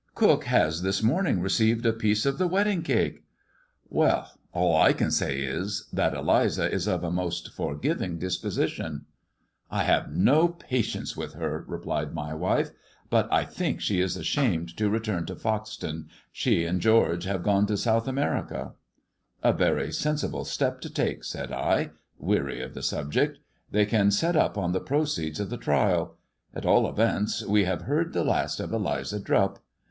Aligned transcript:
Cook 0.15 0.45
has 0.45 0.81
this 0.81 1.03
morning 1.03 1.41
received 1.41 1.85
a 1.85 1.93
piece 1.93 2.25
of 2.25 2.39
the 2.39 2.47
wedding 2.47 2.81
cake."" 2.81 3.23
Well, 3.91 4.31
all 4.51 4.75
I 4.75 4.93
can 4.93 5.11
say 5.11 5.41
is, 5.41 5.85
that 5.93 6.15
Eliza 6.15 6.71
is 6.71 6.87
of 6.87 7.03
a 7.03 7.11
most 7.11 7.53
forgiving 7.53 8.17
disposition."" 8.17 9.05
I 9.69 9.83
have 9.83 10.11
no 10.11 10.47
patience 10.47 11.15
with 11.15 11.35
her," 11.35 11.63
replied 11.67 12.15
my 12.15 12.33
wife." 12.33 12.71
But 13.11 13.27
328 13.27 13.27
THE 13.27 13.35
RAINBOW 13.35 13.53
CAMELLIA 13.53 13.69
I 13.69 13.73
think 13.75 13.81
she 13.81 14.01
is 14.01 14.17
ashamed 14.17 14.77
to 14.77 14.89
return 14.89 15.25
to 15.27 15.35
Foxton. 15.35 16.05
She 16.31 16.65
and 16.65 16.79
^ 16.79 16.81
George 16.81 17.25
have 17.25 17.43
gone 17.43 17.67
to 17.67 17.77
South 17.77 18.07
America.' 18.07 18.73
'',"A 19.43 19.53
very 19.53 19.91
sensible 19.91 20.45
step 20.45 20.81
to 20.81 20.89
take," 20.89 21.23
said 21.23 21.51
I, 21.51 21.91
weary 22.17 22.59
of 22.63 22.73
the 22.73 22.81
subject." 22.81 23.37
They 23.71 23.85
can 23.85 24.09
set 24.09 24.35
up 24.35 24.57
on 24.57 24.71
the 24.71 24.79
proceeds 24.79 25.39
of 25.39 25.51
the 25.51 25.57
trial 25.57 26.17
At 26.55 26.65
all 26.65 26.89
events 26.89 27.45
we 27.45 27.65
have 27.65 27.83
heard 27.83 28.13
the 28.13 28.23
last 28.23 28.59
of 28.59 28.73
Eliza 28.73 29.19
Drupp." 29.19 29.59